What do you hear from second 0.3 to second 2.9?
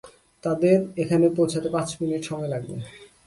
তাদের এখানে পৌঁছাতে পাঁচ মিনিট সময় লাগবে।